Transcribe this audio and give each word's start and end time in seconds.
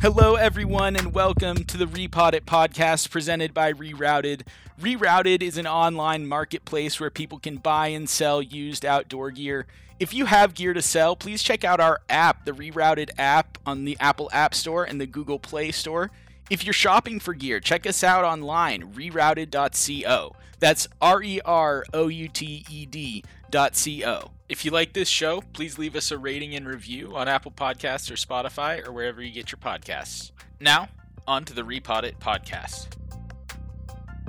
Hello, 0.00 0.36
everyone, 0.36 0.94
and 0.94 1.12
welcome 1.12 1.64
to 1.64 1.76
the 1.76 1.84
Repod 1.84 2.40
podcast 2.42 3.10
presented 3.10 3.52
by 3.52 3.72
Rerouted. 3.72 4.42
Rerouted 4.80 5.42
is 5.42 5.58
an 5.58 5.66
online 5.66 6.24
marketplace 6.28 7.00
where 7.00 7.10
people 7.10 7.40
can 7.40 7.56
buy 7.56 7.88
and 7.88 8.08
sell 8.08 8.40
used 8.40 8.84
outdoor 8.84 9.32
gear. 9.32 9.66
If 9.98 10.14
you 10.14 10.26
have 10.26 10.54
gear 10.54 10.72
to 10.72 10.82
sell, 10.82 11.16
please 11.16 11.42
check 11.42 11.64
out 11.64 11.80
our 11.80 12.00
app, 12.08 12.44
the 12.44 12.52
Rerouted 12.52 13.10
app, 13.18 13.58
on 13.66 13.86
the 13.86 13.96
Apple 13.98 14.30
App 14.32 14.54
Store 14.54 14.84
and 14.84 15.00
the 15.00 15.06
Google 15.06 15.40
Play 15.40 15.72
Store. 15.72 16.12
If 16.50 16.64
you're 16.64 16.72
shopping 16.72 17.20
for 17.20 17.34
gear, 17.34 17.60
check 17.60 17.86
us 17.86 18.02
out 18.02 18.24
online, 18.24 18.94
rerouted.co. 18.94 20.34
That's 20.60 20.88
R 21.00 21.22
E 21.22 21.40
R 21.44 21.84
O 21.92 22.08
U 22.08 22.28
T 22.28 22.64
E 22.70 22.86
D.co. 22.86 24.30
If 24.48 24.64
you 24.64 24.70
like 24.70 24.94
this 24.94 25.08
show, 25.08 25.42
please 25.52 25.78
leave 25.78 25.94
us 25.94 26.10
a 26.10 26.16
rating 26.16 26.54
and 26.54 26.66
review 26.66 27.14
on 27.14 27.28
Apple 27.28 27.52
Podcasts 27.52 28.10
or 28.10 28.14
Spotify 28.14 28.86
or 28.86 28.92
wherever 28.92 29.22
you 29.22 29.30
get 29.30 29.52
your 29.52 29.58
podcasts. 29.58 30.32
Now, 30.58 30.88
on 31.26 31.44
to 31.44 31.52
the 31.52 31.62
Repod 31.62 32.04
It 32.04 32.18
podcast. 32.18 32.88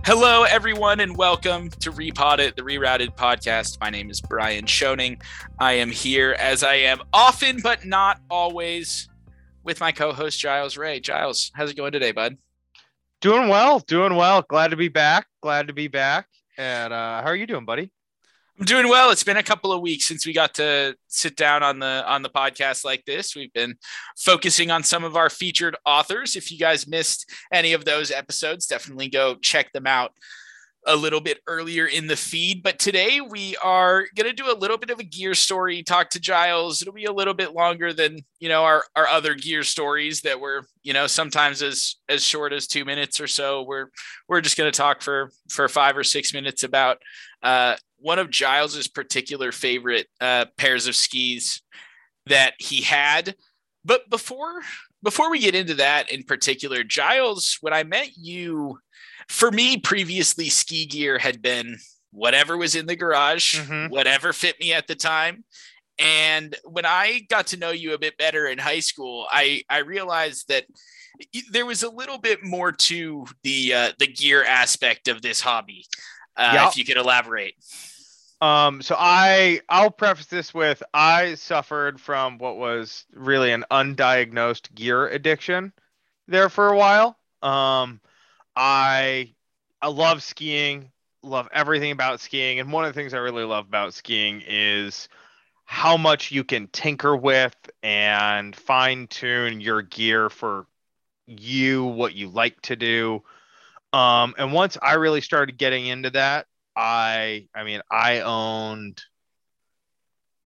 Hello, 0.05 0.43
everyone, 0.43 0.99
and 0.99 1.15
welcome 1.15 1.69
to 1.69 1.91
Repod 1.91 2.39
It, 2.39 2.57
the 2.57 2.63
Rerouted 2.63 3.15
podcast. 3.15 3.79
My 3.79 3.89
name 3.89 4.09
is 4.09 4.19
Brian 4.19 4.65
Schoening. 4.65 5.21
I 5.57 5.73
am 5.73 5.89
here 5.89 6.35
as 6.37 6.63
I 6.63 6.75
am 6.75 7.01
often, 7.13 7.61
but 7.61 7.85
not 7.85 8.19
always, 8.29 9.07
with 9.69 9.79
my 9.79 9.91
co 9.91 10.11
host, 10.11 10.39
Giles 10.39 10.77
Ray. 10.77 10.99
Giles, 10.99 11.51
how's 11.53 11.69
it 11.69 11.77
going 11.77 11.91
today, 11.91 12.11
bud? 12.11 12.37
Doing 13.21 13.49
well, 13.49 13.77
doing 13.77 14.15
well. 14.15 14.41
Glad 14.41 14.69
to 14.71 14.75
be 14.75 14.87
back. 14.87 15.27
Glad 15.41 15.67
to 15.67 15.73
be 15.73 15.87
back. 15.87 16.25
And 16.57 16.91
uh, 16.91 17.21
how 17.21 17.27
are 17.27 17.35
you 17.35 17.45
doing, 17.45 17.65
buddy? 17.65 17.91
I'm 18.57 18.65
doing 18.65 18.89
well. 18.89 19.11
It's 19.11 19.23
been 19.23 19.37
a 19.37 19.43
couple 19.43 19.71
of 19.71 19.81
weeks 19.81 20.05
since 20.05 20.25
we 20.25 20.33
got 20.33 20.55
to 20.55 20.95
sit 21.07 21.35
down 21.35 21.61
on 21.61 21.77
the 21.77 22.03
on 22.07 22.23
the 22.23 22.31
podcast 22.31 22.83
like 22.83 23.05
this. 23.05 23.35
We've 23.35 23.53
been 23.53 23.75
focusing 24.17 24.71
on 24.71 24.81
some 24.81 25.03
of 25.03 25.15
our 25.15 25.29
featured 25.29 25.77
authors. 25.85 26.35
If 26.35 26.51
you 26.51 26.57
guys 26.57 26.87
missed 26.87 27.31
any 27.53 27.73
of 27.73 27.85
those 27.85 28.09
episodes, 28.09 28.65
definitely 28.65 29.07
go 29.07 29.35
check 29.35 29.71
them 29.71 29.85
out 29.85 30.13
a 30.87 30.95
little 30.95 31.19
bit 31.19 31.39
earlier 31.45 31.85
in 31.85 32.07
the 32.07 32.15
feed. 32.15 32.63
But 32.63 32.79
today 32.79 33.19
we 33.21 33.55
are 33.57 34.05
going 34.15 34.29
to 34.29 34.33
do 34.33 34.51
a 34.51 34.57
little 34.57 34.77
bit 34.77 34.89
of 34.89 34.99
a 34.99 35.03
gear 35.03 35.33
story, 35.33 35.83
talk 35.83 36.09
to 36.11 36.19
Giles. 36.19 36.81
It'll 36.81 36.93
be 36.93 37.05
a 37.05 37.11
little 37.11 37.33
bit 37.33 37.53
longer 37.53 37.91
than, 37.93 38.19
you 38.39 38.49
know, 38.49 38.63
our, 38.63 38.83
our 38.95 39.07
other 39.07 39.35
gear 39.35 39.63
stories 39.63 40.21
that 40.21 40.39
were, 40.39 40.63
you 40.81 40.93
know, 40.93 41.05
sometimes 41.05 41.61
as, 41.61 41.97
as 42.07 42.23
short 42.23 42.53
as 42.53 42.65
two 42.65 42.85
minutes 42.85 43.19
or 43.19 43.27
so. 43.27 43.63
We're, 43.63 43.87
we're 44.27 44.41
just 44.41 44.57
going 44.57 44.71
to 44.71 44.77
talk 44.77 45.01
for, 45.01 45.31
for 45.49 45.67
five 45.67 45.97
or 45.97 46.03
six 46.03 46.33
minutes 46.33 46.63
about, 46.63 46.99
uh, 47.43 47.75
one 47.97 48.19
of 48.19 48.29
Giles's 48.29 48.87
particular 48.87 49.51
favorite, 49.51 50.07
uh, 50.21 50.45
pairs 50.57 50.87
of 50.87 50.95
skis 50.95 51.61
that 52.27 52.53
he 52.57 52.81
had. 52.81 53.35
But 53.83 54.09
before, 54.09 54.61
before 55.03 55.29
we 55.29 55.39
get 55.39 55.55
into 55.55 55.75
that 55.75 56.11
in 56.11 56.23
particular, 56.23 56.83
Giles, 56.83 57.57
when 57.61 57.73
I 57.73 57.83
met 57.83 58.11
you, 58.15 58.79
for 59.29 59.51
me, 59.51 59.77
previously 59.77 60.49
ski 60.49 60.85
gear 60.85 61.17
had 61.17 61.41
been 61.41 61.77
whatever 62.11 62.57
was 62.57 62.75
in 62.75 62.87
the 62.87 62.95
garage, 62.95 63.59
mm-hmm. 63.59 63.91
whatever 63.91 64.33
fit 64.33 64.59
me 64.59 64.73
at 64.73 64.87
the 64.87 64.95
time. 64.95 65.45
And 65.99 66.55
when 66.65 66.85
I 66.85 67.21
got 67.29 67.47
to 67.47 67.57
know 67.57 67.71
you 67.71 67.93
a 67.93 67.99
bit 67.99 68.17
better 68.17 68.47
in 68.47 68.57
high 68.57 68.79
school, 68.79 69.27
I 69.29 69.63
I 69.69 69.79
realized 69.79 70.47
that 70.47 70.65
there 71.51 71.65
was 71.65 71.83
a 71.83 71.89
little 71.89 72.17
bit 72.17 72.43
more 72.43 72.71
to 72.71 73.25
the 73.43 73.73
uh, 73.73 73.91
the 73.99 74.07
gear 74.07 74.43
aspect 74.43 75.07
of 75.07 75.21
this 75.21 75.41
hobby. 75.41 75.85
Uh, 76.35 76.51
yep. 76.53 76.69
If 76.69 76.77
you 76.77 76.85
could 76.85 76.97
elaborate. 76.97 77.53
Um, 78.41 78.81
so 78.81 78.95
I 78.97 79.59
I'll 79.67 79.91
preface 79.91 80.27
this 80.27 80.53
with 80.53 80.81
I 80.93 81.35
suffered 81.35 81.99
from 81.99 82.37
what 82.37 82.57
was 82.57 83.05
really 83.13 83.51
an 83.51 83.65
undiagnosed 83.69 84.73
gear 84.73 85.07
addiction 85.07 85.73
there 86.27 86.47
for 86.47 86.69
a 86.69 86.77
while. 86.77 87.17
Um, 87.41 87.99
I 88.59 89.33
I 89.81 89.87
love 89.87 90.21
skiing, 90.21 90.91
love 91.23 91.47
everything 91.53 91.91
about 91.91 92.19
skiing, 92.19 92.59
and 92.59 92.73
one 92.73 92.83
of 92.83 92.93
the 92.93 92.99
things 92.99 93.13
I 93.13 93.19
really 93.19 93.45
love 93.45 93.65
about 93.65 93.93
skiing 93.93 94.43
is 94.45 95.07
how 95.63 95.95
much 95.95 96.29
you 96.29 96.43
can 96.43 96.67
tinker 96.67 97.15
with 97.15 97.55
and 97.83 98.53
fine 98.53 99.07
tune 99.07 99.61
your 99.61 99.81
gear 99.81 100.29
for 100.29 100.67
you, 101.25 101.85
what 101.85 102.15
you 102.15 102.27
like 102.27 102.61
to 102.63 102.75
do. 102.75 103.23
Um, 103.93 104.35
and 104.37 104.51
once 104.51 104.77
I 104.81 104.95
really 104.95 105.21
started 105.21 105.57
getting 105.57 105.87
into 105.87 106.09
that, 106.09 106.45
I 106.75 107.47
I 107.55 107.63
mean 107.63 107.79
I 107.89 108.19
owned 108.21 109.01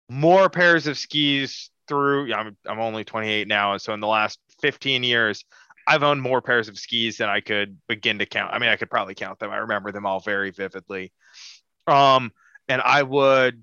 more 0.08 0.50
pairs 0.50 0.88
of 0.88 0.98
skis 0.98 1.70
through 1.86 2.34
I'm 2.34 2.56
I'm 2.66 2.80
only 2.80 3.04
28 3.04 3.46
now 3.46 3.76
so 3.76 3.94
in 3.94 4.00
the 4.00 4.06
last 4.06 4.38
15 4.60 5.02
years 5.04 5.44
I've 5.86 6.02
owned 6.02 6.22
more 6.22 6.40
pairs 6.40 6.68
of 6.68 6.78
skis 6.78 7.16
than 7.18 7.28
I 7.28 7.40
could 7.40 7.78
begin 7.88 8.18
to 8.18 8.26
count. 8.26 8.52
I 8.52 8.58
mean, 8.58 8.70
I 8.70 8.76
could 8.76 8.90
probably 8.90 9.14
count 9.14 9.38
them. 9.38 9.50
I 9.50 9.58
remember 9.58 9.92
them 9.92 10.06
all 10.06 10.20
very 10.20 10.50
vividly. 10.50 11.12
Um, 11.86 12.32
and 12.68 12.80
I 12.80 13.02
would 13.02 13.62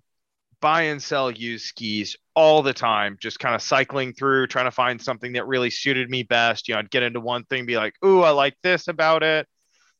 buy 0.61 0.83
and 0.83 1.01
sell 1.01 1.31
used 1.31 1.65
skis 1.65 2.17
all 2.35 2.61
the 2.61 2.73
time, 2.73 3.17
just 3.19 3.39
kind 3.39 3.55
of 3.55 3.61
cycling 3.61 4.13
through, 4.13 4.47
trying 4.47 4.65
to 4.65 4.71
find 4.71 5.01
something 5.01 5.33
that 5.33 5.47
really 5.47 5.69
suited 5.69 6.09
me 6.09 6.23
best. 6.23 6.67
You 6.67 6.73
know, 6.73 6.79
I'd 6.79 6.91
get 6.91 7.03
into 7.03 7.19
one 7.19 7.45
thing, 7.45 7.65
be 7.65 7.77
like, 7.77 7.95
"Ooh, 8.03 8.21
I 8.21 8.31
like 8.31 8.55
this 8.63 8.87
about 8.87 9.23
it." 9.23 9.47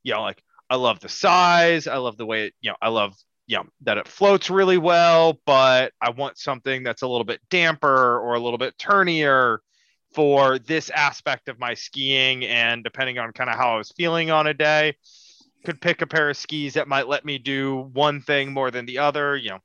You 0.04 0.14
know, 0.14 0.22
like 0.22 0.42
I 0.70 0.76
love 0.76 1.00
the 1.00 1.10
size, 1.10 1.88
I 1.88 1.98
love 1.98 2.18
the 2.18 2.26
way 2.26 2.48
it, 2.48 2.54
you 2.62 2.72
know, 2.72 2.78
I 2.82 2.90
love 2.90 3.16
you 3.48 3.58
know 3.58 3.66
that 3.82 3.98
it 3.98 4.08
floats 4.08 4.50
really 4.50 4.78
well, 4.78 5.40
but 5.46 5.94
I 6.02 6.12
want 6.12 6.38
something 6.38 6.84
that's 6.84 7.02
a 7.02 7.08
little 7.08 7.26
bit 7.26 7.42
damper 7.50 8.20
or 8.20 8.36
a 8.36 8.40
little 8.40 8.60
bit 8.60 8.78
turnier 8.78 9.62
for 10.14 10.60
this 10.60 10.90
aspect 10.90 11.50
of 11.50 11.60
my 11.60 11.74
skiing 11.74 12.46
and 12.46 12.84
depending 12.84 13.20
on 13.20 13.32
kind 13.32 13.50
of 13.50 13.56
how 13.56 13.76
I 13.76 13.78
was 13.78 13.92
feeling 13.92 14.32
on 14.32 14.48
a 14.48 14.54
day 14.54 14.96
could 15.66 15.82
pick 15.82 16.02
a 16.02 16.08
pair 16.08 16.30
of 16.30 16.38
skis 16.38 16.74
that 16.76 16.88
might 16.88 17.08
let 17.08 17.26
me 17.26 17.38
do 17.38 17.90
one 17.94 18.22
thing 18.22 18.52
more 18.52 18.72
than 18.72 18.86
the 18.86 19.00
other 19.00 19.36
you 19.36 19.50
know. 19.50 19.60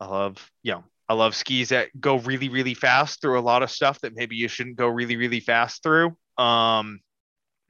I 0.00 0.06
love 0.06 0.50
you 0.62 0.72
know 0.72 0.84
I 1.08 1.14
love 1.14 1.34
skis 1.34 1.70
that 1.70 1.88
go 1.98 2.18
really 2.18 2.48
really 2.48 2.74
fast 2.74 3.20
through 3.20 3.38
a 3.38 3.40
lot 3.40 3.62
of 3.62 3.70
stuff 3.70 4.00
that 4.00 4.14
maybe 4.14 4.36
you 4.36 4.48
shouldn't 4.48 4.76
go 4.76 4.88
really 4.88 5.16
really 5.16 5.40
fast 5.40 5.82
through 5.82 6.16
um 6.38 7.00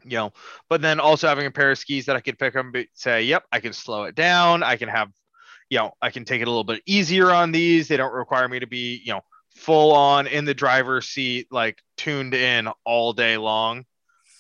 you 0.05 0.17
know. 0.17 0.33
But 0.69 0.83
then 0.83 0.99
also 0.99 1.29
having 1.29 1.47
a 1.47 1.51
pair 1.51 1.71
of 1.71 1.79
skis 1.79 2.07
that 2.07 2.17
I 2.17 2.21
could 2.21 2.39
pick 2.39 2.57
up 2.57 2.65
and 2.65 2.87
say 2.95 3.23
yep 3.25 3.45
I 3.53 3.61
can 3.61 3.73
slow 3.73 4.05
it 4.05 4.15
down. 4.15 4.63
I 4.63 4.77
can 4.77 4.89
have 4.89 5.11
you 5.69 5.79
know 5.79 5.93
I 6.01 6.11
can 6.11 6.25
take 6.25 6.41
it 6.41 6.49
a 6.49 6.51
little 6.51 6.65
bit 6.65 6.83
easier 6.87 7.31
on 7.31 7.53
these. 7.53 7.89
They 7.89 7.97
don't 7.97 8.15
require 8.15 8.49
me 8.49 8.59
to 8.61 8.67
be 8.67 9.01
you 9.05 9.13
know 9.13 9.21
full 9.57 9.93
on 9.93 10.27
in 10.27 10.45
the 10.45 10.55
driver's 10.55 11.09
seat, 11.09 11.49
like 11.51 11.79
tuned 11.97 12.35
in 12.35 12.69
all 12.85 13.13
day 13.13 13.37
long. 13.37 13.85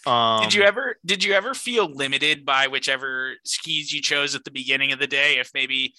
Um, 0.05 0.43
did 0.43 0.55
you 0.55 0.63
ever 0.63 0.97
did 1.07 1.23
you 1.23 1.33
ever 1.33 1.55
feel 1.55 1.89
limited 1.89 2.45
by 2.45 2.67
whichever 2.67 3.35
skis 3.45 3.93
you 3.93 4.03
chose 4.03 4.35
at 4.35 4.45
the 4.45 4.51
beginning 4.51 4.93
of 4.93 4.99
the 4.99 5.07
day? 5.07 5.39
If 5.39 5.53
maybe 5.55 5.95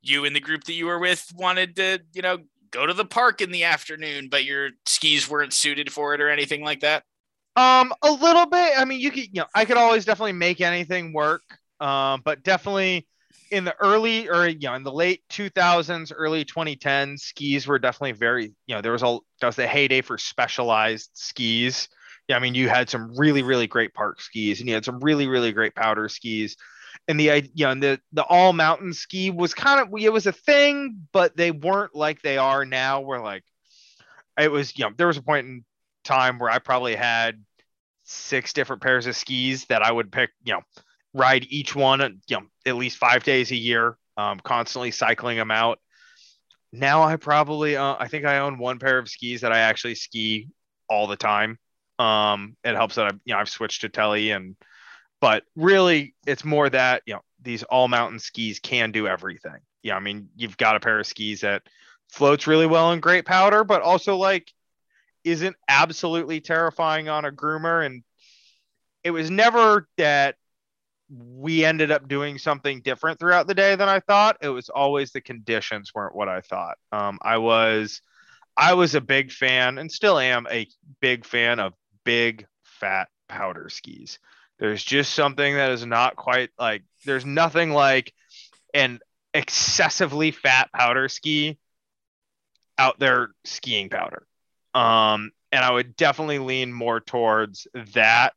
you 0.00 0.24
and 0.24 0.34
the 0.34 0.40
group 0.40 0.64
that 0.64 0.72
you 0.72 0.86
were 0.86 0.98
with 0.98 1.26
wanted 1.34 1.76
to, 1.76 2.00
you 2.14 2.22
know, 2.22 2.38
go 2.70 2.86
to 2.86 2.94
the 2.94 3.04
park 3.04 3.40
in 3.40 3.50
the 3.50 3.64
afternoon, 3.64 4.28
but 4.30 4.44
your 4.44 4.70
skis 4.86 5.28
weren't 5.28 5.52
suited 5.52 5.92
for 5.92 6.14
it 6.14 6.20
or 6.20 6.30
anything 6.30 6.62
like 6.62 6.80
that? 6.80 7.04
Um, 7.56 7.92
a 8.02 8.10
little 8.10 8.46
bit. 8.46 8.72
I 8.78 8.84
mean, 8.84 9.00
you 9.00 9.10
could, 9.10 9.24
you 9.24 9.40
know, 9.40 9.46
I 9.54 9.64
could 9.64 9.76
always 9.76 10.04
definitely 10.04 10.32
make 10.32 10.60
anything 10.60 11.12
work. 11.12 11.42
Um, 11.80 12.22
but 12.24 12.42
definitely 12.42 13.06
in 13.50 13.64
the 13.64 13.74
early 13.80 14.28
or 14.28 14.48
you 14.48 14.68
know 14.68 14.74
in 14.74 14.82
the 14.82 14.92
late 14.92 15.22
2000s 15.30 16.12
early 16.14 16.44
2010s 16.44 17.20
skis 17.20 17.66
were 17.66 17.78
definitely 17.78 18.12
very 18.12 18.54
you 18.66 18.74
know 18.74 18.80
there 18.80 18.92
was 18.92 19.02
a 19.02 19.18
that 19.40 19.46
was 19.46 19.56
the 19.56 19.66
heyday 19.66 20.00
for 20.00 20.18
specialized 20.18 21.10
skis. 21.14 21.88
Yeah 22.28 22.36
i 22.36 22.38
mean 22.40 22.54
you 22.54 22.68
had 22.68 22.90
some 22.90 23.16
really 23.16 23.42
really 23.42 23.66
great 23.66 23.94
park 23.94 24.20
skis 24.20 24.60
and 24.60 24.68
you 24.68 24.74
had 24.74 24.84
some 24.84 25.00
really 25.00 25.26
really 25.26 25.52
great 25.52 25.74
powder 25.74 26.08
skis. 26.08 26.56
And 27.08 27.20
the 27.20 27.48
you 27.54 27.66
know 27.66 27.74
the 27.74 28.00
the 28.12 28.24
all 28.24 28.52
mountain 28.52 28.92
ski 28.92 29.30
was 29.30 29.54
kind 29.54 29.80
of 29.80 29.88
it 30.00 30.12
was 30.12 30.26
a 30.26 30.32
thing 30.32 31.06
but 31.12 31.36
they 31.36 31.50
weren't 31.50 31.94
like 31.94 32.22
they 32.22 32.38
are 32.38 32.64
now 32.64 33.00
where 33.00 33.20
like 33.20 33.44
it 34.38 34.50
was 34.50 34.76
you 34.76 34.84
know 34.84 34.90
there 34.96 35.06
was 35.06 35.16
a 35.16 35.22
point 35.22 35.46
in 35.46 35.64
time 36.04 36.38
where 36.38 36.50
i 36.50 36.58
probably 36.58 36.96
had 36.96 37.42
six 38.04 38.52
different 38.52 38.82
pairs 38.82 39.06
of 39.06 39.14
skis 39.16 39.66
that 39.66 39.82
i 39.82 39.92
would 39.92 40.10
pick 40.10 40.30
you 40.44 40.54
know 40.54 40.62
ride 41.16 41.46
each 41.48 41.74
one, 41.74 42.20
you 42.28 42.36
know, 42.36 42.46
at 42.66 42.76
least 42.76 42.98
five 42.98 43.24
days 43.24 43.50
a 43.50 43.56
year, 43.56 43.96
um, 44.18 44.38
constantly 44.38 44.90
cycling 44.90 45.38
them 45.38 45.50
out. 45.50 45.80
Now 46.72 47.02
I 47.02 47.16
probably, 47.16 47.76
uh, 47.76 47.96
I 47.98 48.06
think 48.06 48.26
I 48.26 48.38
own 48.38 48.58
one 48.58 48.78
pair 48.78 48.98
of 48.98 49.08
skis 49.08 49.40
that 49.40 49.52
I 49.52 49.60
actually 49.60 49.94
ski 49.94 50.48
all 50.88 51.06
the 51.06 51.16
time. 51.16 51.58
Um, 51.98 52.56
it 52.62 52.74
helps 52.74 52.96
that 52.96 53.06
I've, 53.06 53.20
you 53.24 53.32
know, 53.32 53.40
I've 53.40 53.48
switched 53.48 53.80
to 53.80 53.88
tele 53.88 54.30
and, 54.30 54.56
but 55.20 55.44
really 55.56 56.14
it's 56.26 56.44
more 56.44 56.68
that, 56.68 57.02
you 57.06 57.14
know, 57.14 57.22
these 57.40 57.62
all 57.62 57.88
mountain 57.88 58.18
skis 58.18 58.58
can 58.58 58.92
do 58.92 59.08
everything. 59.08 59.58
Yeah. 59.82 59.96
I 59.96 60.00
mean, 60.00 60.28
you've 60.36 60.58
got 60.58 60.76
a 60.76 60.80
pair 60.80 60.98
of 60.98 61.06
skis 61.06 61.40
that 61.40 61.62
floats 62.10 62.46
really 62.46 62.66
well 62.66 62.92
in 62.92 63.00
great 63.00 63.24
powder, 63.24 63.64
but 63.64 63.80
also 63.80 64.16
like 64.16 64.52
isn't 65.24 65.56
absolutely 65.66 66.40
terrifying 66.40 67.08
on 67.08 67.24
a 67.24 67.32
groomer. 67.32 67.86
And 67.86 68.04
it 69.02 69.12
was 69.12 69.30
never 69.30 69.88
that 69.96 70.36
we 71.08 71.64
ended 71.64 71.90
up 71.90 72.08
doing 72.08 72.38
something 72.38 72.80
different 72.80 73.18
throughout 73.18 73.46
the 73.46 73.54
day 73.54 73.76
than 73.76 73.88
I 73.88 74.00
thought. 74.00 74.38
It 74.40 74.48
was 74.48 74.68
always 74.68 75.12
the 75.12 75.20
conditions 75.20 75.94
weren't 75.94 76.16
what 76.16 76.28
I 76.28 76.40
thought. 76.40 76.78
Um, 76.92 77.18
I 77.22 77.38
was, 77.38 78.00
I 78.56 78.74
was 78.74 78.94
a 78.94 79.00
big 79.00 79.30
fan 79.30 79.78
and 79.78 79.90
still 79.90 80.18
am 80.18 80.46
a 80.50 80.66
big 81.00 81.24
fan 81.24 81.60
of 81.60 81.74
big 82.04 82.46
fat 82.64 83.08
powder 83.28 83.68
skis. 83.68 84.18
There's 84.58 84.82
just 84.82 85.12
something 85.12 85.54
that 85.54 85.70
is 85.72 85.84
not 85.84 86.16
quite 86.16 86.50
like 86.58 86.82
there's 87.04 87.26
nothing 87.26 87.70
like 87.70 88.12
an 88.72 89.00
excessively 89.34 90.30
fat 90.30 90.70
powder 90.72 91.08
ski 91.08 91.58
out 92.78 92.98
there 92.98 93.30
skiing 93.44 93.90
powder. 93.90 94.26
Um, 94.74 95.30
and 95.52 95.64
I 95.64 95.72
would 95.72 95.96
definitely 95.96 96.38
lean 96.38 96.72
more 96.72 97.00
towards 97.00 97.66
that 97.94 98.34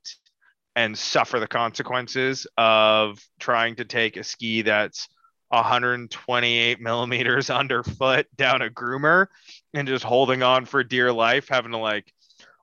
and 0.79 0.97
suffer 0.97 1.41
the 1.41 1.47
consequences 1.47 2.47
of 2.57 3.21
trying 3.37 3.75
to 3.75 3.83
take 3.83 4.15
a 4.15 4.23
ski 4.23 4.61
that's 4.61 5.09
128 5.49 6.79
millimeters 6.79 7.49
underfoot 7.49 8.27
down 8.37 8.61
a 8.61 8.69
groomer 8.69 9.27
and 9.73 9.89
just 9.89 10.05
holding 10.05 10.41
on 10.41 10.63
for 10.63 10.81
dear 10.81 11.11
life, 11.11 11.49
having 11.49 11.73
to 11.73 11.77
like 11.77 12.09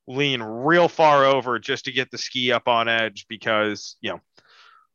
lean 0.06 0.42
real 0.42 0.88
far 0.88 1.26
over 1.26 1.58
just 1.58 1.84
to 1.84 1.92
get 1.92 2.10
the 2.10 2.16
ski 2.16 2.52
up 2.52 2.68
on 2.68 2.88
edge 2.88 3.26
because, 3.28 3.96
you 4.00 4.08
know, 4.08 4.20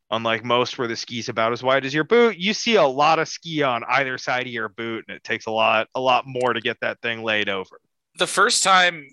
unlike 0.10 0.44
most 0.44 0.80
where 0.80 0.88
the 0.88 0.96
ski's 0.96 1.30
about 1.30 1.54
as 1.54 1.62
wide 1.62 1.86
as 1.86 1.94
your 1.94 2.04
boot, 2.04 2.38
you 2.38 2.56
see 2.56 2.74
a 2.74 2.84
lot 2.84 3.20
of 3.20 3.28
ski 3.28 3.62
on 3.62 3.84
either 3.88 4.18
side 4.18 4.48
of 4.48 4.52
your 4.52 4.70
boot 4.70 5.06
and 5.08 5.16
it 5.16 5.24
takes 5.24 5.46
a 5.46 5.52
lot 5.52 5.88
a 5.94 6.02
lot 6.02 6.24
more 6.26 6.54
to 6.54 6.60
get 6.60 6.78
that 6.82 7.00
thing 7.04 7.22
laid 7.22 7.50
over. 7.50 7.80
The 8.18 8.26
first 8.26 8.64
time 8.64 9.06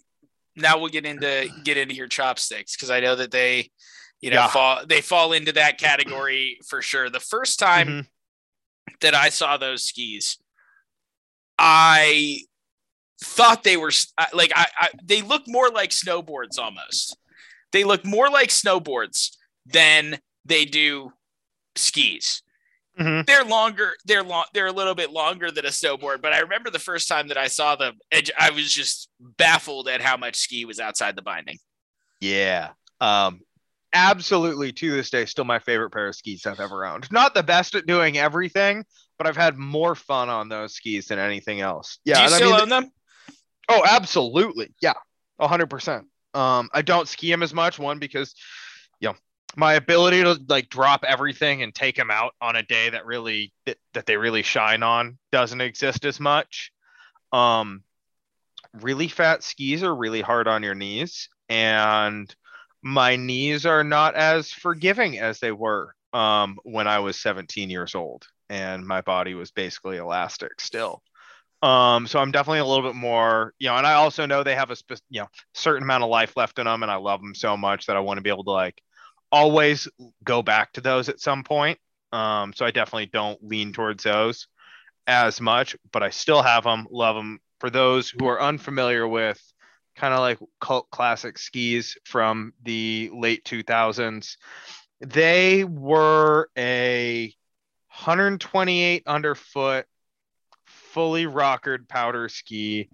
now 0.58 0.78
we'll 0.78 0.88
get 0.88 1.06
into 1.06 1.48
get 1.64 1.76
into 1.76 1.94
your 1.94 2.08
chopsticks 2.08 2.76
because 2.76 2.90
I 2.90 3.00
know 3.00 3.16
that 3.16 3.30
they 3.30 3.70
you 4.20 4.30
know 4.30 4.36
yeah. 4.36 4.48
fall 4.48 4.86
they 4.86 5.00
fall 5.00 5.32
into 5.32 5.52
that 5.52 5.78
category 5.78 6.58
for 6.68 6.82
sure. 6.82 7.10
The 7.10 7.20
first 7.20 7.58
time 7.58 7.88
mm-hmm. 7.88 8.00
that 9.00 9.14
I 9.14 9.28
saw 9.28 9.56
those 9.56 9.82
skis, 9.82 10.38
I 11.58 12.40
thought 13.22 13.64
they 13.64 13.76
were 13.76 13.92
like 14.32 14.52
I, 14.54 14.66
I 14.78 14.88
they 15.02 15.22
look 15.22 15.42
more 15.46 15.70
like 15.70 15.90
snowboards 15.90 16.58
almost. 16.58 17.16
They 17.72 17.84
look 17.84 18.04
more 18.04 18.30
like 18.30 18.48
snowboards 18.48 19.36
than 19.66 20.18
they 20.44 20.64
do 20.64 21.12
skis. 21.76 22.42
Mm-hmm. 22.98 23.22
They're 23.26 23.44
longer. 23.44 23.92
They're 24.04 24.22
long. 24.22 24.44
They're 24.52 24.66
a 24.66 24.72
little 24.72 24.94
bit 24.94 25.12
longer 25.12 25.50
than 25.50 25.64
a 25.64 25.68
snowboard. 25.68 26.20
But 26.20 26.32
I 26.32 26.40
remember 26.40 26.70
the 26.70 26.78
first 26.78 27.08
time 27.08 27.28
that 27.28 27.38
I 27.38 27.46
saw 27.46 27.76
them, 27.76 27.98
I 28.38 28.50
was 28.50 28.72
just 28.72 29.08
baffled 29.20 29.88
at 29.88 30.00
how 30.00 30.16
much 30.16 30.36
ski 30.36 30.64
was 30.64 30.80
outside 30.80 31.16
the 31.16 31.22
binding. 31.22 31.58
Yeah, 32.20 32.70
um, 33.00 33.40
absolutely. 33.92 34.72
To 34.72 34.90
this 34.90 35.10
day, 35.10 35.24
still 35.26 35.44
my 35.44 35.60
favorite 35.60 35.90
pair 35.90 36.08
of 36.08 36.16
skis 36.16 36.46
I've 36.46 36.60
ever 36.60 36.84
owned. 36.84 37.10
Not 37.12 37.34
the 37.34 37.42
best 37.42 37.74
at 37.76 37.86
doing 37.86 38.18
everything, 38.18 38.84
but 39.16 39.26
I've 39.26 39.36
had 39.36 39.56
more 39.56 39.94
fun 39.94 40.28
on 40.28 40.48
those 40.48 40.74
skis 40.74 41.06
than 41.06 41.18
anything 41.18 41.60
else. 41.60 41.98
Yeah, 42.04 42.16
Do 42.16 42.22
you 42.22 42.28
still 42.30 42.48
I 42.48 42.52
mean, 42.52 42.62
own 42.62 42.68
them? 42.68 42.92
Oh, 43.68 43.84
absolutely. 43.88 44.74
Yeah, 44.82 44.94
hundred 45.40 45.70
percent. 45.70 46.06
Um, 46.34 46.68
I 46.72 46.82
don't 46.82 47.06
ski 47.06 47.30
them 47.30 47.42
as 47.42 47.54
much. 47.54 47.78
One 47.78 47.98
because, 47.98 48.34
you 49.00 49.08
know, 49.08 49.14
my 49.58 49.74
ability 49.74 50.22
to 50.22 50.40
like 50.48 50.68
drop 50.68 51.04
everything 51.04 51.64
and 51.64 51.74
take 51.74 51.96
them 51.96 52.12
out 52.12 52.32
on 52.40 52.54
a 52.54 52.62
day 52.62 52.90
that 52.90 53.04
really 53.04 53.52
that, 53.66 53.76
that 53.92 54.06
they 54.06 54.16
really 54.16 54.42
shine 54.42 54.84
on 54.84 55.18
doesn't 55.32 55.60
exist 55.60 56.04
as 56.04 56.20
much. 56.20 56.70
Um, 57.32 57.82
really 58.80 59.08
fat 59.08 59.42
skis 59.42 59.82
are 59.82 59.94
really 59.94 60.20
hard 60.20 60.46
on 60.46 60.62
your 60.62 60.76
knees, 60.76 61.28
and 61.48 62.32
my 62.82 63.16
knees 63.16 63.66
are 63.66 63.82
not 63.82 64.14
as 64.14 64.52
forgiving 64.52 65.18
as 65.18 65.40
they 65.40 65.50
were 65.50 65.92
um, 66.12 66.58
when 66.62 66.86
I 66.86 67.00
was 67.00 67.20
17 67.20 67.68
years 67.68 67.96
old, 67.96 68.28
and 68.48 68.86
my 68.86 69.00
body 69.00 69.34
was 69.34 69.50
basically 69.50 69.96
elastic 69.96 70.60
still. 70.60 71.02
Um, 71.62 72.06
so 72.06 72.20
I'm 72.20 72.30
definitely 72.30 72.60
a 72.60 72.64
little 72.64 72.88
bit 72.88 72.94
more, 72.94 73.54
you 73.58 73.66
know, 73.66 73.74
and 73.74 73.88
I 73.88 73.94
also 73.94 74.24
know 74.24 74.44
they 74.44 74.54
have 74.54 74.70
a 74.70 74.76
spe- 74.76 75.02
you 75.10 75.22
know 75.22 75.28
certain 75.52 75.82
amount 75.82 76.04
of 76.04 76.10
life 76.10 76.36
left 76.36 76.60
in 76.60 76.66
them, 76.66 76.84
and 76.84 76.92
I 76.92 76.96
love 76.96 77.20
them 77.20 77.34
so 77.34 77.56
much 77.56 77.86
that 77.86 77.96
I 77.96 78.00
want 78.00 78.18
to 78.18 78.22
be 78.22 78.30
able 78.30 78.44
to 78.44 78.52
like 78.52 78.80
always 79.30 79.88
go 80.24 80.42
back 80.42 80.72
to 80.72 80.80
those 80.80 81.08
at 81.08 81.20
some 81.20 81.44
point. 81.44 81.78
Um, 82.12 82.52
so 82.54 82.64
I 82.64 82.70
definitely 82.70 83.06
don't 83.06 83.42
lean 83.42 83.72
towards 83.72 84.04
those 84.04 84.48
as 85.06 85.40
much, 85.40 85.76
but 85.92 86.02
I 86.02 86.10
still 86.10 86.42
have 86.42 86.64
them, 86.64 86.86
love 86.90 87.16
them. 87.16 87.40
For 87.60 87.70
those 87.70 88.08
who 88.08 88.26
are 88.28 88.40
unfamiliar 88.40 89.06
with 89.06 89.40
kind 89.96 90.14
of 90.14 90.20
like 90.20 90.38
cult 90.60 90.88
classic 90.90 91.38
skis 91.38 91.96
from 92.04 92.52
the 92.62 93.10
late 93.12 93.44
2000s, 93.44 94.36
they 95.00 95.64
were 95.64 96.48
a 96.56 97.34
128 97.88 99.02
underfoot 99.06 99.86
fully 100.66 101.26
rockered 101.26 101.88
powder 101.88 102.28
ski. 102.28 102.90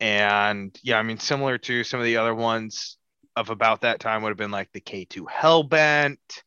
And 0.00 0.76
yeah, 0.82 0.98
I 0.98 1.02
mean, 1.02 1.18
similar 1.18 1.58
to 1.58 1.84
some 1.84 2.00
of 2.00 2.04
the 2.04 2.16
other 2.16 2.34
ones 2.34 2.96
of 3.36 3.50
about 3.50 3.82
that 3.82 4.00
time 4.00 4.22
would 4.22 4.30
have 4.30 4.38
been 4.38 4.50
like 4.50 4.72
the 4.72 4.80
K2 4.80 5.26
Hellbent 5.26 6.42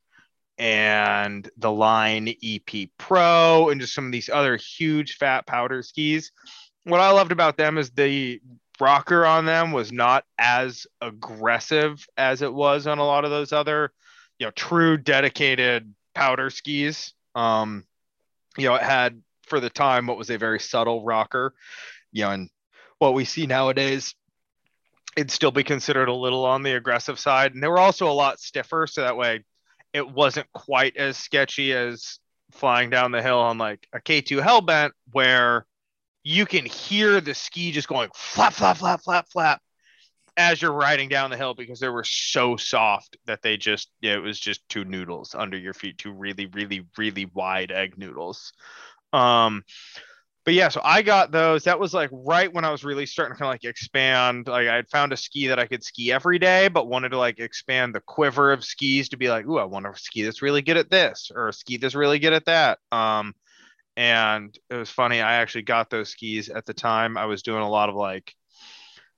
and 0.58 1.50
the 1.58 1.72
Line 1.72 2.34
EP 2.44 2.90
Pro 2.98 3.70
and 3.70 3.80
just 3.80 3.94
some 3.94 4.08
of 4.08 4.12
these 4.12 4.30
other 4.30 4.58
huge 4.58 5.18
fat 5.18 5.48
powder 5.48 5.82
skis. 5.84 6.32
What 6.84 7.00
I 7.00 7.12
loved 7.12 7.32
about 7.32 7.56
them 7.56 7.78
is 7.78 7.92
the 7.92 8.42
rocker 8.80 9.26
on 9.26 9.46
them 9.46 9.72
was 9.72 9.92
not 9.92 10.26
as 10.38 10.88
aggressive 11.02 12.06
as 12.18 12.42
it 12.42 12.54
was 12.54 12.88
on 12.88 12.98
a 12.98 13.06
lot 13.06 13.26
of 13.26 13.32
those 13.32 13.54
other, 13.54 13.92
you 14.40 14.48
know, 14.48 14.52
true 14.52 14.98
dedicated 14.98 15.94
powder 16.16 16.50
skis. 16.50 17.14
Um, 17.36 17.86
you 18.58 18.68
know, 18.68 18.76
it 18.76 18.84
had 18.84 19.22
for 19.44 19.60
the 19.60 19.70
time 19.70 20.08
what 20.08 20.18
was 20.18 20.30
a 20.30 20.38
very 20.38 20.60
subtle 20.60 21.04
rocker, 21.04 21.54
you 22.12 22.24
know, 22.24 22.32
and 22.32 22.50
what 22.98 23.14
we 23.14 23.26
see 23.26 23.48
nowadays, 23.48 24.14
it'd 25.20 25.32
still 25.32 25.52
be 25.52 25.66
considered 25.66 26.08
a 26.08 26.14
little 26.14 26.46
on 26.46 26.64
the 26.64 26.78
aggressive 26.78 27.20
side. 27.20 27.54
And 27.54 27.62
they 27.62 27.68
were 27.68 27.78
also 27.78 28.10
a 28.10 28.14
lot 28.14 28.40
stiffer, 28.40 28.88
so 28.88 29.02
that 29.02 29.18
way 29.18 29.44
it 29.92 30.10
wasn't 30.10 30.48
quite 30.54 30.96
as 30.96 31.18
sketchy 31.18 31.74
as 31.74 32.20
flying 32.52 32.90
down 32.90 33.12
the 33.12 33.22
hill 33.22 33.40
on 33.40 33.58
like 33.58 33.86
a 33.92 34.00
K2 34.00 34.42
Hellbent, 34.42 34.92
where 35.12 35.66
you 36.24 36.46
can 36.46 36.66
hear 36.66 37.20
the 37.20 37.34
ski 37.34 37.74
just 37.74 37.90
going 37.90 38.10
flap, 38.16 38.54
flap, 38.54 38.78
flap, 38.78 39.02
flap, 39.02 39.28
flap 39.30 39.62
as 40.38 40.62
you're 40.62 40.72
riding 40.72 41.10
down 41.10 41.32
the 41.32 41.38
hill 41.38 41.54
because 41.54 41.82
they 41.82 41.90
were 41.90 42.06
so 42.06 42.56
soft 42.56 43.18
that 43.26 43.42
they 43.42 43.58
just 43.58 43.92
yeah, 44.00 44.14
it 44.14 44.24
was 44.24 44.40
just 44.40 44.62
two 44.70 44.86
noodles 44.86 45.36
under 45.38 45.58
your 45.58 45.74
feet, 45.74 45.98
two 45.98 46.14
really, 46.14 46.46
really, 46.46 46.86
really 46.98 47.26
wide 47.34 47.74
egg 47.74 47.98
noodles. 47.98 48.54
Um, 49.12 49.66
but 50.46 50.54
yeah, 50.54 50.70
so 50.70 50.82
I 50.84 51.02
got 51.02 51.32
those. 51.32 51.66
That 51.66 51.80
was 51.80 51.94
like 51.94 52.10
right 52.12 52.52
when 52.52 52.66
I 52.66 52.72
was 52.72 52.84
really 52.84 53.06
starting 53.06 53.36
to 53.36 53.40
kind 53.40 53.50
of 53.50 53.54
like 53.54 53.66
expand. 53.66 54.48
Like 54.48 54.68
I 54.68 54.76
had 54.76 54.90
found 54.90 55.14
a 55.14 55.18
ski 55.18 55.48
that 55.48 55.60
I 55.60 55.68
could 55.68 55.84
ski 55.84 56.12
every 56.12 56.40
day, 56.40 56.70
but 56.70 56.88
wanted 56.88 57.10
to 57.10 57.18
like 57.18 57.40
expand 57.40 57.94
the 57.94 58.00
quiver 58.02 58.52
of 58.52 58.64
skis 58.64 59.10
to 59.10 59.18
be 59.18 59.30
like, 59.30 59.46
ooh, 59.46 59.60
I 59.60 59.66
want 59.66 59.86
a 59.86 59.96
ski 59.96 60.24
that's 60.24 60.42
really 60.42 60.62
good 60.62 60.78
at 60.78 60.90
this 60.90 61.32
or 61.34 61.50
a 61.50 61.54
ski 61.54 61.78
that's 61.78 61.96
really 61.96 62.20
good 62.20 62.34
at 62.34 62.46
that. 62.46 62.80
Um, 62.92 63.36
and 63.98 64.58
it 64.70 64.76
was 64.76 64.90
funny. 64.90 65.20
I 65.20 65.36
actually 65.36 65.64
got 65.64 65.90
those 65.90 66.10
skis 66.10 66.48
at 66.50 66.66
the 66.66 66.74
time. 66.74 67.18
I 67.18 67.26
was 67.26 67.44
doing 67.44 67.62
a 67.62 67.70
lot 67.70 67.90
of 67.90 67.96
like, 67.96 68.34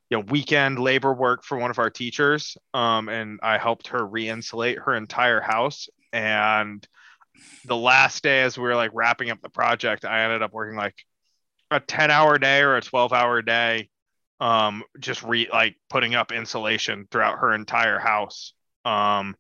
you 0.09 0.17
know, 0.17 0.25
weekend 0.27 0.79
labor 0.79 1.13
work 1.13 1.43
for 1.43 1.57
one 1.57 1.69
of 1.69 1.77
our 1.77 1.91
teachers. 1.91 2.57
Um, 2.73 3.07
and 3.07 3.39
I 3.43 3.59
helped 3.59 3.87
her 3.89 4.05
re-insulate 4.05 4.79
her 4.79 4.95
entire 4.95 5.39
house. 5.39 5.87
And 6.11 6.85
the 7.65 7.77
last 7.77 8.23
day 8.23 8.41
as 8.41 8.57
we 8.57 8.63
were 8.63 8.75
like 8.75 8.91
wrapping 8.93 9.29
up 9.29 9.39
the 9.41 9.49
project, 9.49 10.03
I 10.03 10.23
ended 10.23 10.41
up 10.41 10.51
working 10.51 10.75
like 10.75 10.95
a 11.71 11.79
10 11.79 12.11
hour 12.11 12.37
day 12.37 12.61
or 12.61 12.75
a 12.75 12.81
12 12.81 13.13
hour 13.13 13.41
day 13.41 13.89
um 14.39 14.83
just 14.99 15.23
re 15.23 15.47
like 15.51 15.75
putting 15.89 16.15
up 16.15 16.31
insulation 16.31 17.07
throughout 17.11 17.39
her 17.39 17.53
entire 17.53 17.99
house 17.99 18.53
um 18.85 19.35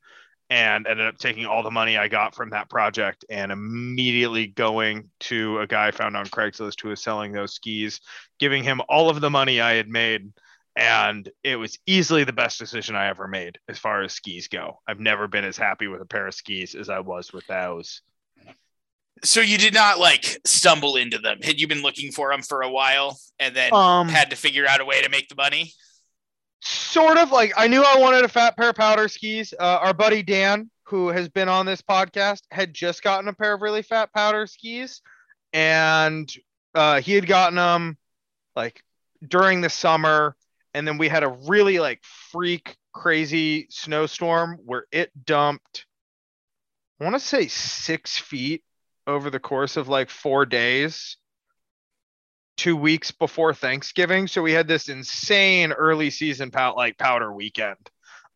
and 0.51 0.85
ended 0.85 1.07
up 1.07 1.17
taking 1.17 1.45
all 1.45 1.63
the 1.63 1.71
money 1.71 1.97
I 1.97 2.09
got 2.09 2.35
from 2.35 2.49
that 2.49 2.69
project 2.69 3.23
and 3.29 3.53
immediately 3.53 4.47
going 4.47 5.09
to 5.21 5.59
a 5.59 5.65
guy 5.65 5.87
I 5.87 5.91
found 5.91 6.17
on 6.17 6.25
Craigslist 6.25 6.81
who 6.81 6.89
was 6.89 7.01
selling 7.01 7.31
those 7.31 7.53
skis, 7.53 8.01
giving 8.37 8.61
him 8.61 8.81
all 8.89 9.09
of 9.09 9.21
the 9.21 9.29
money 9.29 9.61
I 9.61 9.75
had 9.75 9.87
made. 9.87 10.33
And 10.75 11.29
it 11.41 11.55
was 11.55 11.79
easily 11.85 12.25
the 12.25 12.33
best 12.33 12.59
decision 12.59 12.97
I 12.97 13.07
ever 13.07 13.29
made 13.29 13.59
as 13.69 13.79
far 13.79 14.01
as 14.01 14.11
skis 14.11 14.49
go. 14.49 14.81
I've 14.85 14.99
never 14.99 15.29
been 15.29 15.45
as 15.45 15.55
happy 15.55 15.87
with 15.87 16.01
a 16.01 16.05
pair 16.05 16.27
of 16.27 16.33
skis 16.33 16.75
as 16.75 16.89
I 16.89 16.99
was 16.99 17.31
with 17.31 17.47
those. 17.47 18.01
So 19.23 19.41
you 19.41 19.57
did 19.57 19.73
not 19.73 19.99
like 19.99 20.39
stumble 20.45 20.95
into 20.95 21.19
them. 21.19 21.39
Had 21.41 21.59
you 21.59 21.67
been 21.67 21.81
looking 21.81 22.11
for 22.11 22.31
them 22.31 22.41
for 22.41 22.61
a 22.61 22.69
while 22.69 23.19
and 23.39 23.55
then 23.55 23.73
um, 23.73 24.07
had 24.07 24.31
to 24.31 24.35
figure 24.35 24.67
out 24.67 24.81
a 24.81 24.85
way 24.85 25.01
to 25.01 25.09
make 25.09 25.29
the 25.29 25.35
money? 25.35 25.73
Sort 26.61 27.17
of 27.17 27.31
like 27.31 27.53
I 27.55 27.67
knew 27.67 27.83
I 27.83 27.97
wanted 27.97 28.23
a 28.23 28.29
fat 28.29 28.57
pair 28.57 28.69
of 28.69 28.75
powder 28.75 29.07
skis. 29.07 29.53
Uh, 29.59 29.79
our 29.81 29.93
buddy 29.93 30.23
Dan, 30.23 30.69
who 30.85 31.09
has 31.09 31.29
been 31.29 31.49
on 31.49 31.65
this 31.65 31.81
podcast, 31.81 32.41
had 32.51 32.73
just 32.73 33.03
gotten 33.03 33.27
a 33.27 33.33
pair 33.33 33.53
of 33.53 33.61
really 33.61 33.81
fat 33.81 34.11
powder 34.13 34.47
skis, 34.47 35.01
and 35.53 36.31
uh, 36.75 37.01
he 37.01 37.13
had 37.13 37.27
gotten 37.27 37.55
them 37.55 37.97
like 38.55 38.83
during 39.27 39.61
the 39.61 39.69
summer, 39.69 40.35
and 40.73 40.87
then 40.87 40.97
we 40.97 41.07
had 41.07 41.23
a 41.23 41.37
really 41.47 41.79
like 41.79 42.01
freak 42.31 42.75
crazy 42.93 43.67
snowstorm 43.69 44.59
where 44.65 44.85
it 44.91 45.11
dumped. 45.25 45.85
I 46.99 47.03
want 47.03 47.15
to 47.15 47.19
say 47.19 47.47
six 47.47 48.17
feet 48.17 48.63
over 49.07 49.29
the 49.29 49.39
course 49.39 49.77
of 49.77 49.87
like 49.87 50.09
four 50.09 50.45
days, 50.45 51.17
two 52.57 52.75
weeks 52.75 53.11
before 53.11 53.53
Thanksgiving. 53.53 54.27
So 54.27 54.41
we 54.41 54.51
had 54.51 54.67
this 54.67 54.89
insane 54.89 55.71
early 55.71 56.09
season 56.09 56.51
pow- 56.51 56.75
like 56.75 56.97
powder 56.97 57.33
weekend. 57.33 57.77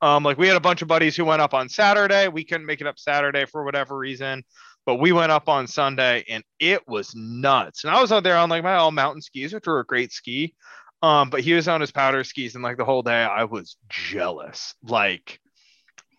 Um, 0.02 0.24
like 0.24 0.38
we 0.38 0.48
had 0.48 0.58
a 0.58 0.62
bunch 0.62 0.82
of 0.82 0.88
buddies 0.88 1.16
who 1.16 1.26
went 1.26 1.42
up 1.42 1.54
on 1.54 1.70
Saturday. 1.70 2.28
We 2.28 2.44
couldn't 2.44 2.66
make 2.66 2.82
it 2.82 2.88
up 2.88 3.00
Saturday 3.00 3.46
for 3.46 3.64
whatever 3.64 3.98
reason, 3.98 4.44
but 4.86 4.96
we 4.96 5.12
went 5.12 5.32
up 5.32 5.48
on 5.48 5.68
Sunday 5.68 6.26
and 6.30 6.44
it 6.60 6.88
was 6.88 7.16
nuts. 7.16 7.84
And 7.84 7.96
I 7.96 8.02
was 8.02 8.12
out 8.12 8.24
there 8.24 8.38
on 8.38 8.50
like 8.50 8.64
my 8.64 8.76
all 8.76 8.92
mountain 8.92 9.22
skis, 9.22 9.54
which 9.54 9.68
were 9.68 9.80
a 9.80 9.86
great 9.86 10.12
ski. 10.12 10.54
Um, 11.02 11.30
but 11.30 11.42
he 11.42 11.54
was 11.54 11.68
on 11.68 11.82
his 11.82 11.92
powder 11.92 12.24
skis 12.24 12.56
and 12.56 12.64
like 12.64 12.78
the 12.78 12.86
whole 12.86 13.04
day 13.04 13.24
I 13.24 13.44
was 13.44 13.78
jealous, 13.90 14.76
like 14.84 15.40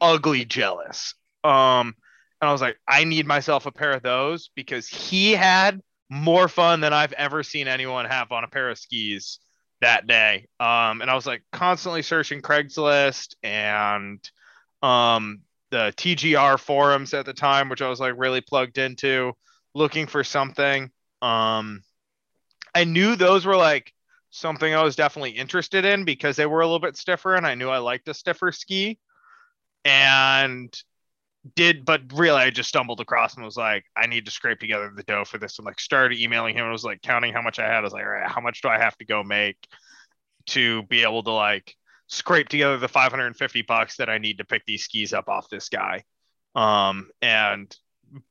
ugly 0.01 0.45
jealous. 0.45 1.15
Um, 1.45 1.95
and 2.41 2.49
I 2.49 2.53
was 2.53 2.61
like, 2.61 2.79
I 2.87 3.05
need 3.05 3.27
myself 3.27 3.67
a 3.67 3.73
pair 3.73 3.93
of 3.93 4.03
those 4.03 4.51
because 4.55 4.89
he 4.89 5.33
had 5.33 5.81
more 6.11 6.49
fun 6.49 6.81
than 6.81 6.93
I've 6.93 7.13
ever 7.15 7.43
seen 7.43 7.69
anyone 7.69 8.05
have 8.05 8.31
on 8.31 8.45
a 8.45 8.49
pair 8.49 8.69
of 8.71 8.79
skis 8.79 9.39
that 9.81 10.07
day. 10.07 10.47
Um, 10.61 11.01
and 11.01 11.11
I 11.11 11.15
was 11.15 11.27
like 11.27 11.43
constantly 11.53 12.03
searching 12.03 12.43
Craigslist 12.43 13.35
and 13.43 14.19
um, 14.83 15.41
the 15.71 15.93
TGR 15.97 16.59
forums 16.59 17.15
at 17.15 17.27
the 17.27 17.33
time, 17.33 17.69
which 17.69 17.83
I 17.83 17.89
was 17.89 18.01
like 18.01 18.15
really 18.17 18.41
plugged 18.41 18.79
into, 18.79 19.33
looking 19.75 20.07
for 20.07 20.23
something. 20.23 20.91
Um, 21.23 21.83
I 22.75 22.85
knew 22.85 23.17
those 23.17 23.47
were 23.47 23.57
like 23.57 23.93
something 24.31 24.75
I 24.75 24.83
was 24.83 24.97
definitely 24.97 25.31
interested 25.31 25.85
in 25.85 26.05
because 26.05 26.37
they 26.37 26.47
were 26.47 26.61
a 26.61 26.67
little 26.67 26.79
bit 26.79 26.97
stiffer, 26.97 27.35
and 27.35 27.47
I 27.47 27.55
knew 27.55 27.71
I 27.71 27.79
liked 27.79 28.09
a 28.09 28.15
stiffer 28.15 28.53
ski. 28.53 28.99
And 29.85 30.75
did 31.55 31.85
but 31.85 32.03
really 32.15 32.41
I 32.41 32.51
just 32.51 32.69
stumbled 32.69 33.01
across 33.01 33.37
and 33.37 33.45
was 33.45 33.57
like, 33.57 33.85
I 33.97 34.07
need 34.07 34.25
to 34.27 34.31
scrape 34.31 34.59
together 34.59 34.91
the 34.95 35.03
dough 35.03 35.25
for 35.25 35.39
this. 35.39 35.59
And 35.59 35.67
like 35.67 35.81
started 35.81 36.19
emailing 36.19 36.57
him 36.57 36.65
and 36.65 36.73
was 36.73 36.85
like 36.85 37.03
counting 37.03 37.33
how 37.33 37.43
much 37.43 37.59
I 37.59 37.67
had. 37.67 37.79
I 37.79 37.81
was 37.83 37.93
like, 37.93 38.05
all 38.05 38.11
right, 38.11 38.29
how 38.29 38.41
much 38.41 38.63
do 38.63 38.69
I 38.69 38.79
have 38.79 38.97
to 38.99 39.05
go 39.05 39.23
make 39.23 39.57
to 40.47 40.83
be 40.85 41.03
able 41.03 41.23
to 41.25 41.31
like 41.31 41.75
scrape 42.09 42.49
together 42.49 42.79
the 42.79 42.89
550 42.89 43.63
bucks 43.63 43.97
that 43.97 44.09
I 44.09 44.19
need 44.19 44.39
to 44.39 44.45
pick 44.45 44.65
these 44.67 44.85
skis 44.85 45.13
up 45.13 45.29
off 45.29 45.49
this 45.49 45.69
guy. 45.69 46.05
Um 46.55 47.09
and 47.21 47.75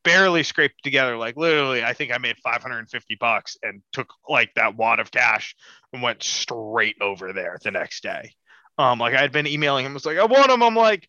barely 0.03 0.41
scraped 0.41 0.83
together 0.83 1.17
like 1.17 1.35
literally 1.35 1.83
I 1.83 1.93
think 1.93 2.13
I 2.13 2.17
made 2.17 2.37
550 2.37 3.17
bucks 3.19 3.57
and 3.61 3.81
took 3.91 4.07
like 4.27 4.49
that 4.55 4.77
wad 4.77 4.99
of 4.99 5.11
cash 5.11 5.53
and 5.91 6.01
went 6.01 6.23
straight 6.23 6.95
over 7.01 7.33
there 7.33 7.57
the 7.61 7.71
next 7.71 8.01
day. 8.01 8.33
Um 8.77 8.99
like 8.99 9.13
I 9.13 9.21
had 9.21 9.31
been 9.31 9.47
emailing 9.47 9.85
him 9.85 9.93
was 9.93 10.05
like 10.05 10.17
I 10.17 10.25
want 10.25 10.47
them 10.47 10.63
I'm 10.63 10.75
like 10.75 11.07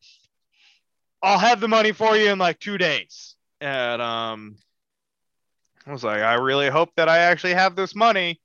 I'll 1.22 1.38
have 1.38 1.60
the 1.60 1.68
money 1.68 1.92
for 1.92 2.16
you 2.16 2.30
in 2.30 2.38
like 2.38 2.58
two 2.58 2.78
days. 2.78 3.34
And 3.60 4.02
um, 4.02 4.56
I 5.86 5.92
was 5.92 6.04
like, 6.04 6.20
I 6.20 6.34
really 6.34 6.68
hope 6.68 6.90
that 6.96 7.08
I 7.08 7.18
actually 7.18 7.54
have 7.54 7.76
this 7.76 7.94
money. 7.94 8.40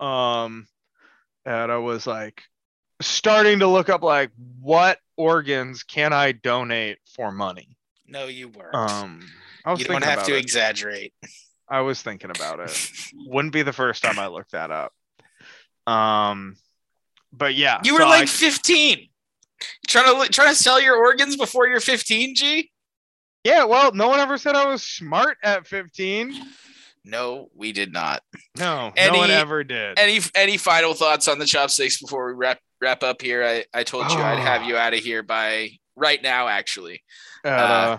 Um, 0.00 0.66
and 1.44 1.72
I 1.72 1.78
was 1.78 2.06
like, 2.06 2.42
starting 3.00 3.60
to 3.60 3.66
look 3.66 3.88
up 3.88 4.02
like 4.02 4.30
what 4.60 4.98
organs 5.16 5.82
can 5.82 6.12
I 6.12 6.32
donate 6.32 6.98
for 7.14 7.30
money? 7.30 7.76
No, 8.06 8.26
you 8.26 8.48
weren't. 8.48 8.74
Um, 8.74 9.20
I 9.64 9.72
was 9.72 9.80
you 9.80 9.86
don't 9.86 10.02
have 10.02 10.24
to 10.24 10.34
it. 10.34 10.40
exaggerate. 10.40 11.12
I 11.68 11.82
was 11.82 12.00
thinking 12.00 12.30
about 12.30 12.60
it. 12.60 12.90
Wouldn't 13.26 13.52
be 13.52 13.62
the 13.62 13.72
first 13.72 14.02
time 14.02 14.18
I 14.18 14.28
looked 14.28 14.52
that 14.52 14.70
up. 14.70 14.92
Um, 15.86 16.56
but 17.32 17.54
yeah, 17.54 17.80
you 17.84 17.94
were 17.94 18.00
so 18.00 18.08
like 18.08 18.22
I, 18.22 18.26
15 18.26 19.08
trying 19.86 20.22
to 20.24 20.28
trying 20.30 20.48
to 20.48 20.54
sell 20.54 20.80
your 20.80 20.96
organs 20.96 21.36
before 21.36 21.68
you're 21.68 21.80
15, 21.80 22.34
G? 22.34 22.70
Yeah, 23.44 23.64
well, 23.64 23.92
no 23.92 24.08
one 24.08 24.20
ever 24.20 24.36
said 24.38 24.54
I 24.54 24.66
was 24.66 24.82
smart 24.82 25.38
at 25.42 25.66
15. 25.66 26.34
No, 27.04 27.48
we 27.54 27.72
did 27.72 27.92
not. 27.92 28.22
No, 28.58 28.92
any, 28.96 29.12
no 29.12 29.18
one 29.18 29.30
ever 29.30 29.64
did. 29.64 29.98
Any 29.98 30.20
any 30.34 30.56
final 30.56 30.94
thoughts 30.94 31.28
on 31.28 31.38
the 31.38 31.46
chopsticks 31.46 32.00
before 32.00 32.26
we 32.26 32.34
wrap 32.34 32.58
wrap 32.80 33.02
up 33.02 33.22
here? 33.22 33.44
I, 33.44 33.64
I 33.72 33.84
told 33.84 34.10
you 34.10 34.18
oh. 34.18 34.22
I'd 34.22 34.38
have 34.38 34.64
you 34.64 34.76
out 34.78 34.94
of 34.94 35.00
here 35.00 35.22
by 35.22 35.70
right 35.96 36.22
now, 36.22 36.48
actually. 36.48 37.02
Uh, 37.44 37.48
uh, 37.48 37.98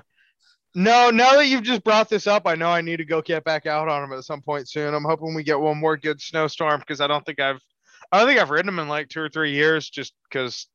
no, 0.75 1.09
now 1.09 1.31
that 1.33 1.47
you've 1.47 1.63
just 1.63 1.83
brought 1.83 2.09
this 2.09 2.27
up, 2.27 2.43
I 2.45 2.55
know 2.55 2.69
I 2.69 2.81
need 2.81 2.97
to 2.97 3.05
go 3.05 3.21
get 3.21 3.43
back 3.43 3.65
out 3.65 3.87
on 3.87 4.01
them 4.01 4.17
at 4.17 4.25
some 4.25 4.41
point 4.41 4.69
soon. 4.69 4.93
I'm 4.93 5.03
hoping 5.03 5.33
we 5.33 5.43
get 5.43 5.59
one 5.59 5.79
more 5.79 5.97
good 5.97 6.21
snowstorm 6.21 6.79
because 6.79 7.01
I 7.01 7.07
don't 7.07 7.25
think 7.25 7.39
I've 7.39 7.61
I 8.11 8.19
don't 8.19 8.27
think 8.27 8.39
I've 8.39 8.49
ridden 8.49 8.67
them 8.67 8.79
in 8.79 8.87
like 8.87 9.09
two 9.09 9.21
or 9.21 9.29
three 9.29 9.51
years 9.51 9.89
just 9.89 10.13
because 10.29 10.67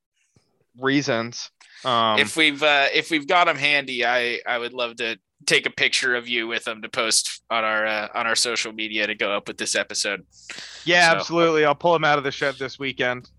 reasons. 0.81 1.51
Um, 1.85 2.19
if 2.19 2.37
we've 2.37 2.63
uh, 2.63 2.87
if 2.95 3.11
we've 3.11 3.27
got 3.27 3.47
them 3.47 3.57
handy, 3.57 4.05
I 4.05 4.41
I 4.47 4.59
would 4.59 4.73
love 4.73 4.97
to 4.97 5.19
take 5.47 5.67
a 5.67 5.71
picture 5.71 6.15
of 6.15 6.27
you 6.27 6.47
with 6.47 6.65
them 6.65 6.83
to 6.83 6.89
post 6.89 7.43
on 7.51 7.65
our 7.65 7.87
uh, 7.87 8.09
on 8.15 8.27
our 8.27 8.37
social 8.37 8.73
media 8.73 9.07
to 9.07 9.15
go 9.15 9.33
up 9.33 9.49
with 9.49 9.59
this 9.59 9.75
episode. 9.75 10.25
Yeah, 10.85 11.11
so. 11.11 11.17
absolutely. 11.17 11.65
I'll 11.65 11.75
pull 11.75 11.93
them 11.93 12.05
out 12.05 12.19
of 12.19 12.25
the 12.25 12.33
shed 12.33 12.57
this 12.59 12.79
weekend. 12.79 13.31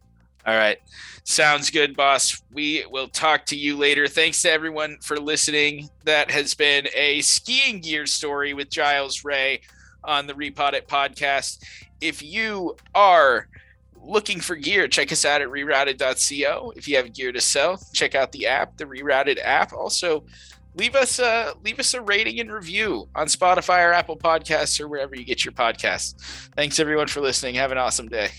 All 0.46 0.56
right. 0.56 0.78
Sounds 1.24 1.72
good, 1.72 1.96
boss. 1.96 2.40
We 2.54 2.86
will 2.92 3.08
talk 3.08 3.48
to 3.48 3.56
you 3.56 3.76
later. 3.78 4.08
Thanks 4.08 4.44
to 4.44 4.52
everyone 4.52 4.98
for 5.02 5.20
listening. 5.20 5.90
That 6.04 6.30
has 6.30 6.54
been 6.54 6.88
a 6.94 7.22
skiing 7.22 7.82
gear 7.82 8.06
story 8.06 8.54
with 8.54 8.70
Giles 8.70 9.26
Ray 9.26 9.62
on 10.04 10.28
the 10.28 10.34
Repod 10.34 10.74
It 10.74 10.88
podcast. 10.88 11.64
If 12.00 12.22
you 12.22 12.76
are 12.94 13.48
looking 13.96 14.40
for 14.40 14.56
gear, 14.56 14.88
check 14.88 15.12
us 15.12 15.26
out 15.26 15.42
at 15.42 15.48
rerouted.co. 15.48 16.74
If 16.76 16.88
you 16.88 16.98
have 16.98 17.14
gear 17.14 17.32
to 17.32 17.42
sell, 17.42 17.80
check 17.94 18.16
out 18.16 18.32
the 18.32 18.48
app, 18.48 18.78
the 18.78 18.86
Rerouted 18.86 19.40
app. 19.44 19.74
Also, 19.74 20.26
leave 20.76 20.96
us 20.96 21.20
a 21.20 21.54
leave 21.64 21.80
us 21.80 21.94
a 21.94 22.02
rating 22.02 22.40
and 22.40 22.52
review 22.52 23.08
on 23.16 23.28
Spotify 23.28 23.88
or 23.88 23.94
Apple 23.94 24.18
Podcasts 24.18 24.80
or 24.80 24.88
wherever 24.88 25.16
you 25.16 25.26
get 25.26 25.46
your 25.46 25.54
podcasts. 25.54 26.16
Thanks 26.56 26.80
everyone 26.80 27.08
for 27.08 27.22
listening. 27.22 27.56
Have 27.56 27.72
an 27.72 27.78
awesome 27.78 28.08
day. 28.08 28.30